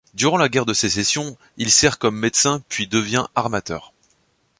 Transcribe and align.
Durant 0.15 0.37
la 0.37 0.49
Guerre 0.49 0.65
de 0.65 0.73
Sécession, 0.73 1.37
il 1.57 1.69
sert 1.69 1.99
comme 1.99 2.17
médecin 2.17 2.63
puis 2.69 2.87
devient 2.87 3.25
armateur. 3.35 3.93